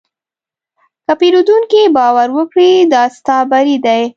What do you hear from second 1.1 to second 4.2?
پیرودونکی باور وکړي، دا ستا بری دی.